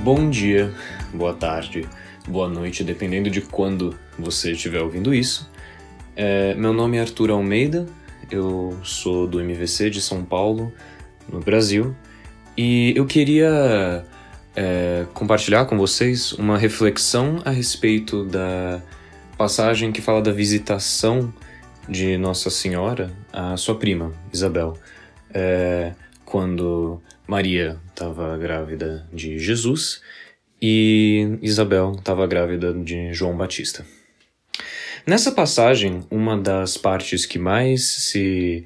Bom 0.00 0.30
dia, 0.30 0.72
boa 1.12 1.34
tarde, 1.34 1.84
boa 2.26 2.48
noite, 2.48 2.84
dependendo 2.84 3.28
de 3.28 3.40
quando 3.40 3.98
você 4.16 4.52
estiver 4.52 4.80
ouvindo 4.80 5.12
isso. 5.12 5.50
É, 6.14 6.54
meu 6.54 6.72
nome 6.72 6.96
é 6.96 7.00
Arthur 7.00 7.30
Almeida, 7.30 7.84
eu 8.30 8.78
sou 8.84 9.26
do 9.26 9.40
MVC 9.40 9.90
de 9.90 10.00
São 10.00 10.24
Paulo, 10.24 10.72
no 11.28 11.40
Brasil, 11.40 11.96
e 12.56 12.94
eu 12.96 13.06
queria 13.06 14.04
é, 14.54 15.04
compartilhar 15.14 15.64
com 15.64 15.76
vocês 15.76 16.30
uma 16.32 16.56
reflexão 16.56 17.42
a 17.44 17.50
respeito 17.50 18.24
da 18.24 18.80
passagem 19.36 19.90
que 19.90 20.00
fala 20.00 20.22
da 20.22 20.30
visitação 20.32 21.34
de 21.88 22.16
Nossa 22.16 22.50
Senhora 22.50 23.10
à 23.32 23.56
sua 23.56 23.74
prima, 23.74 24.12
Isabel, 24.32 24.74
é, 25.34 25.92
quando 26.24 27.02
Maria 27.28 27.78
estava 27.90 28.38
grávida 28.38 29.06
de 29.12 29.38
Jesus 29.38 30.00
e 30.62 31.38
Isabel 31.42 31.92
estava 31.98 32.26
grávida 32.26 32.72
de 32.72 33.12
João 33.12 33.36
Batista. 33.36 33.84
Nessa 35.06 35.30
passagem, 35.30 36.06
uma 36.10 36.38
das 36.38 36.78
partes 36.78 37.26
que 37.26 37.38
mais 37.38 37.84
se 37.84 38.64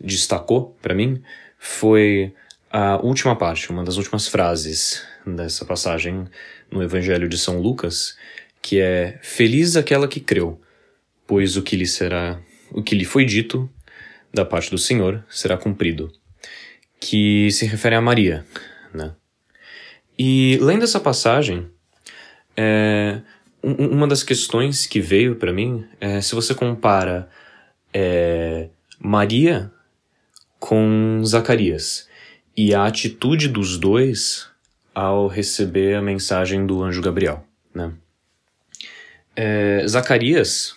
destacou 0.00 0.74
para 0.80 0.94
mim 0.94 1.22
foi 1.58 2.32
a 2.70 2.96
última 2.96 3.36
parte, 3.36 3.70
uma 3.70 3.84
das 3.84 3.98
últimas 3.98 4.26
frases 4.26 5.06
dessa 5.26 5.66
passagem 5.66 6.26
no 6.70 6.82
Evangelho 6.82 7.28
de 7.28 7.36
São 7.36 7.60
Lucas, 7.60 8.16
que 8.62 8.80
é 8.80 9.18
Feliz 9.22 9.76
aquela 9.76 10.08
que 10.08 10.18
creu, 10.18 10.58
pois 11.26 11.58
o 11.58 11.62
que 11.62 11.76
lhe 11.76 11.86
será, 11.86 12.40
o 12.70 12.82
que 12.82 12.94
lhe 12.94 13.04
foi 13.04 13.26
dito 13.26 13.68
da 14.32 14.46
parte 14.46 14.70
do 14.70 14.78
Senhor 14.78 15.22
será 15.28 15.58
cumprido, 15.58 16.10
que 17.00 17.50
se 17.50 17.66
refere 17.66 17.94
a 17.94 18.00
Maria, 18.00 18.44
né? 18.92 19.14
E 20.18 20.58
lendo 20.60 20.84
essa 20.84 20.98
passagem, 20.98 21.68
é, 22.56 23.20
uma 23.62 24.06
das 24.06 24.22
questões 24.22 24.86
que 24.86 25.00
veio 25.00 25.36
para 25.36 25.52
mim 25.52 25.86
é 26.00 26.20
se 26.20 26.34
você 26.34 26.54
compara 26.54 27.28
é, 27.94 28.68
Maria 28.98 29.70
com 30.58 31.22
Zacarias 31.24 32.08
e 32.56 32.74
a 32.74 32.86
atitude 32.86 33.48
dos 33.48 33.78
dois 33.78 34.48
ao 34.92 35.28
receber 35.28 35.94
a 35.94 36.02
mensagem 36.02 36.66
do 36.66 36.82
anjo 36.82 37.00
Gabriel, 37.00 37.44
né? 37.72 37.92
É, 39.36 39.86
Zacarias, 39.86 40.74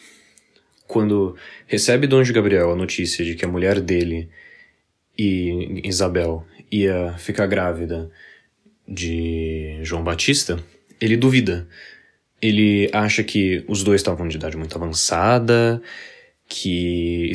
quando 0.88 1.36
recebe 1.66 2.06
do 2.06 2.18
anjo 2.18 2.32
Gabriel 2.32 2.72
a 2.72 2.76
notícia 2.76 3.26
de 3.26 3.34
que 3.34 3.44
a 3.44 3.48
mulher 3.48 3.80
dele 3.80 4.30
e 5.18 5.82
Isabel 5.84 6.46
ia 6.72 7.14
ficar 7.18 7.46
grávida 7.48 8.10
de 8.88 9.80
João 9.84 10.04
Batista, 10.04 10.60
ele 11.00 11.18
duvida 11.18 11.68
ele 12.42 12.90
acha 12.92 13.24
que 13.24 13.64
os 13.68 13.84
dois 13.84 14.02
estavam 14.02 14.28
de 14.28 14.36
idade 14.36 14.58
muito 14.58 14.76
avançada, 14.76 15.82
que 16.48 17.30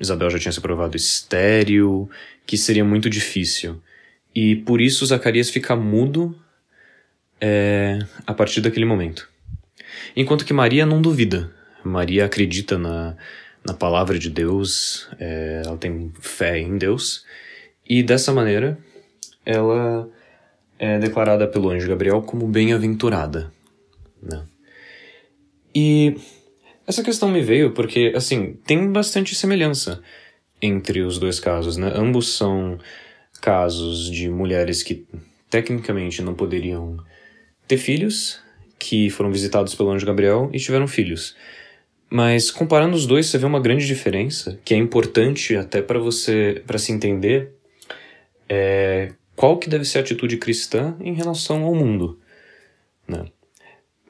Isabel 0.00 0.30
já 0.30 0.38
tinha 0.38 0.50
se 0.50 0.60
provado 0.60 0.96
estéril, 0.96 2.10
que 2.46 2.56
seria 2.56 2.84
muito 2.84 3.10
difícil. 3.10 3.80
E 4.34 4.56
por 4.56 4.80
isso 4.80 5.04
Zacarias 5.04 5.50
fica 5.50 5.76
mudo 5.76 6.34
é, 7.40 7.98
a 8.26 8.32
partir 8.32 8.60
daquele 8.62 8.86
momento. 8.86 9.28
Enquanto 10.16 10.44
que 10.44 10.54
Maria 10.54 10.86
não 10.86 11.02
duvida. 11.02 11.52
Maria 11.84 12.24
acredita 12.24 12.76
na, 12.78 13.16
na 13.66 13.74
palavra 13.74 14.18
de 14.18 14.30
Deus, 14.30 15.08
é, 15.18 15.62
ela 15.64 15.76
tem 15.76 16.12
fé 16.20 16.58
em 16.58 16.78
Deus, 16.78 17.24
e 17.88 18.02
dessa 18.02 18.32
maneira 18.32 18.78
ela 19.44 20.08
é 20.78 20.98
declarada 20.98 21.46
pelo 21.46 21.70
anjo 21.70 21.88
Gabriel 21.88 22.22
como 22.22 22.46
bem-aventurada. 22.46 23.52
Né? 24.22 24.44
E 25.74 26.16
essa 26.86 27.02
questão 27.02 27.28
me 27.28 27.42
veio 27.42 27.72
porque, 27.72 28.12
assim, 28.14 28.54
tem 28.64 28.90
bastante 28.92 29.34
semelhança 29.34 30.02
entre 30.60 31.02
os 31.02 31.18
dois 31.18 31.38
casos, 31.38 31.76
né? 31.76 31.92
Ambos 31.94 32.34
são 32.34 32.78
casos 33.40 34.10
de 34.10 34.28
mulheres 34.28 34.82
que 34.82 35.06
tecnicamente 35.50 36.22
não 36.22 36.34
poderiam 36.34 36.96
ter 37.68 37.76
filhos, 37.76 38.40
que 38.78 39.10
foram 39.10 39.30
visitados 39.30 39.74
pelo 39.74 39.90
anjo 39.90 40.06
Gabriel 40.06 40.50
e 40.52 40.58
tiveram 40.58 40.88
filhos. 40.88 41.36
Mas 42.08 42.50
comparando 42.50 42.94
os 42.94 43.06
dois, 43.06 43.26
você 43.26 43.38
vê 43.38 43.46
uma 43.46 43.60
grande 43.60 43.86
diferença, 43.86 44.58
que 44.64 44.74
é 44.74 44.76
importante 44.76 45.56
até 45.56 45.82
para 45.82 45.98
você, 45.98 46.62
para 46.66 46.78
se 46.78 46.92
entender 46.92 47.52
é, 48.48 49.12
qual 49.34 49.58
que 49.58 49.68
deve 49.68 49.84
ser 49.84 49.98
a 49.98 50.00
atitude 50.02 50.36
cristã 50.36 50.96
em 51.00 51.14
relação 51.14 51.64
ao 51.64 51.74
mundo, 51.74 52.18
né? 53.08 53.26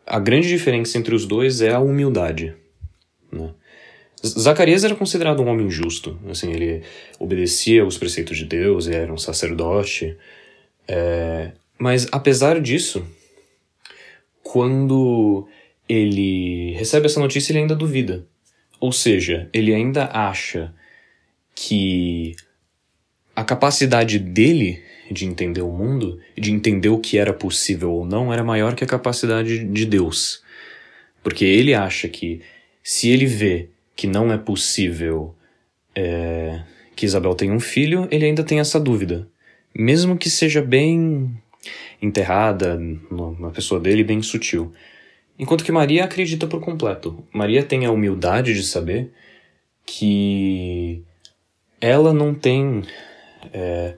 a 0.07 0.21
grande 0.21 0.47
diferença 0.47 0.97
entre 0.99 1.15
os 1.15 1.27
dois 1.27 1.61
é 1.61 1.73
a 1.73 1.81
humildade. 1.81 2.55
Né? 3.33 3.53
Zacarias 4.25 4.85
era 4.85 4.95
considerado 4.95 5.43
um 5.43 5.49
homem 5.49 5.71
justo, 5.71 6.19
assim, 6.31 6.53
ele 6.53 6.83
obedecia 7.19 7.85
os 7.85 7.99
preceitos 7.99 8.37
de 8.37 8.45
Deus, 8.45 8.87
ele 8.87 8.97
era 8.97 9.13
um 9.13 9.19
sacerdote, 9.19 10.17
é... 10.87 11.53
mas 11.79 12.07
apesar 12.13 12.61
disso, 12.61 13.05
quando 14.43 15.49
ele 15.89 16.73
recebe 16.73 17.07
essa 17.07 17.21
notícia, 17.21 17.53
ele 17.53 17.61
ainda 17.61 17.75
duvida. 17.75 18.27
Ou 18.81 18.93
seja, 18.93 19.49
ele 19.53 19.75
ainda 19.75 20.07
acha 20.07 20.75
que 21.55 22.37
a 23.35 23.45
capacidade 23.45 24.19
dele 24.19 24.83
de 25.11 25.25
entender 25.25 25.63
o 25.63 25.71
mundo, 25.71 26.21
de 26.37 26.53
entender 26.53 26.89
o 26.89 26.99
que 26.99 27.19
era 27.19 27.33
possível 27.33 27.93
ou 27.93 28.05
não, 28.05 28.33
era 28.33 28.43
maior 28.43 28.75
que 28.75 28.85
a 28.85 28.87
capacidade 28.87 29.65
de 29.65 29.87
Deus. 29.87 30.43
Porque 31.23 31.45
ele 31.45 31.75
acha 31.75 32.09
que 32.09 32.41
se 32.83 33.09
ele 33.09 33.27
vê 33.27 33.69
que 33.95 34.07
não 34.07 34.33
é 34.33 34.39
possível 34.39 35.35
é, 35.95 36.63
que 36.95 37.07
Isabel 37.07 37.35
tenha 37.35 37.53
um 37.53 37.61
filho, 37.61 38.07
ele 38.11 38.27
ainda 38.27 38.45
tem 38.45 38.61
essa 38.61 38.79
dúvida. 38.79 39.29
Mesmo 39.75 40.17
que 40.17 40.31
seja 40.31 40.63
bem 40.63 41.37
enterrada 42.01 42.79
na 43.39 43.51
pessoa 43.51 43.81
dele, 43.81 44.05
bem 44.05 44.23
sutil. 44.23 44.73
Enquanto 45.39 45.65
que 45.65 45.73
Maria 45.73 46.05
acredita 46.05 46.47
por 46.47 46.61
completo. 46.61 47.23
Maria 47.33 47.63
tem 47.63 47.85
a 47.85 47.91
humildade 47.91 48.55
de 48.55 48.63
saber 48.63 49.13
que 49.85 51.03
ela 51.81 52.13
não 52.13 52.35
tem 52.35 52.83
é, 53.53 53.95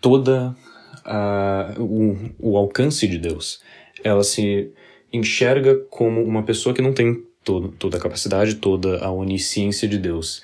toda 0.00 0.56
a, 1.04 1.74
o, 1.78 2.16
o 2.38 2.56
alcance 2.56 3.06
de 3.06 3.18
Deus. 3.18 3.60
Ela 4.04 4.22
se 4.22 4.72
enxerga 5.12 5.74
como 5.90 6.22
uma 6.22 6.42
pessoa 6.42 6.74
que 6.74 6.82
não 6.82 6.92
tem 6.92 7.22
todo, 7.44 7.68
toda 7.68 7.96
a 7.96 8.00
capacidade, 8.00 8.56
toda 8.56 8.98
a 9.04 9.10
onisciência 9.10 9.88
de 9.88 9.98
Deus. 9.98 10.42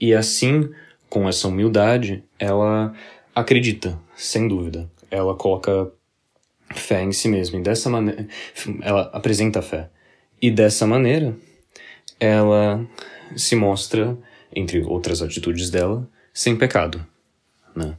E 0.00 0.14
assim, 0.14 0.70
com 1.08 1.28
essa 1.28 1.48
humildade, 1.48 2.24
ela 2.38 2.94
acredita, 3.34 3.98
sem 4.16 4.48
dúvida. 4.48 4.90
Ela 5.10 5.34
coloca 5.34 5.92
fé 6.74 7.02
em 7.02 7.12
si 7.12 7.28
mesma. 7.28 7.58
E 7.58 7.62
dessa 7.62 7.88
maneira, 7.88 8.26
ela 8.82 9.10
apresenta 9.12 9.62
fé. 9.62 9.88
E 10.40 10.50
dessa 10.50 10.86
maneira, 10.86 11.34
ela 12.20 12.86
se 13.36 13.56
mostra, 13.56 14.16
entre 14.54 14.82
outras 14.82 15.22
atitudes 15.22 15.70
dela, 15.70 16.08
sem 16.32 16.56
pecado. 16.56 17.04
Né? 17.74 17.96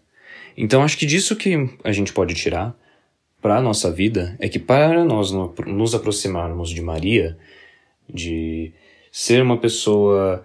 Então 0.56 0.84
acho 0.84 0.98
que 0.98 1.06
disso 1.06 1.36
que 1.36 1.70
a 1.84 1.92
gente 1.92 2.14
pode 2.14 2.34
tirar 2.34 2.76
para 3.42 3.58
a 3.58 3.62
nossa 3.62 3.92
vida 3.92 4.36
é 4.40 4.48
que 4.48 4.60
para 4.60 5.04
nós 5.04 5.32
nos 5.32 5.94
aproximarmos 5.94 6.70
de 6.70 6.82
Maria, 6.82 7.38
de 8.12 8.74
ser 9.12 9.42
uma 9.42 9.58
pessoa 9.58 10.44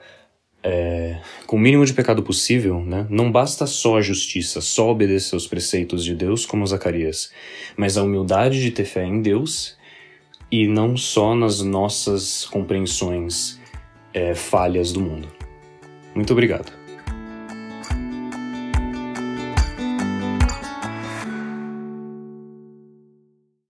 é, 0.63 1.19
com 1.47 1.57
o 1.57 1.59
mínimo 1.59 1.85
de 1.85 1.93
pecado 1.95 2.23
possível, 2.23 2.81
né? 2.85 3.07
não 3.09 3.33
basta 3.33 3.67
só 3.67 3.99
a 3.99 4.03
justiça, 4.03 4.61
só 4.61 4.91
obedecer 4.91 5.35
aos 5.35 5.47
preceitos 5.47 6.05
de 6.05 6.15
Deus, 6.15 6.45
como 6.45 6.67
Zacarias, 6.67 7.33
mas 7.77 7.97
a 7.97 8.03
humildade 8.03 8.61
de 8.61 8.71
ter 8.71 8.85
fé 8.85 9.05
em 9.05 9.23
Deus 9.23 9.77
e 10.51 10.67
não 10.67 10.97
só 10.97 11.35
nas 11.35 11.61
nossas 11.63 12.45
compreensões 12.47 13.59
é, 14.13 14.35
falhas 14.35 14.93
do 14.93 15.01
mundo. 15.01 15.29
Muito 16.15 16.33
obrigado. 16.33 16.73